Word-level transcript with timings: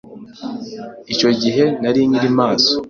Icyo 1.13 1.29
gihe, 1.41 1.63
nari 1.81 1.99
nkiri 2.07 2.29
maso. 2.39 2.71